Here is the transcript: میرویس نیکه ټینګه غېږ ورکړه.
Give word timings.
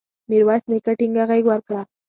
میرویس 0.29 0.63
نیکه 0.71 0.91
ټینګه 0.97 1.23
غېږ 1.29 1.43
ورکړه. 1.47 1.81